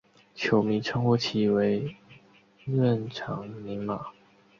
[0.33, 1.95] 球迷称呼其为
[2.65, 4.07] 孖润肠尼马。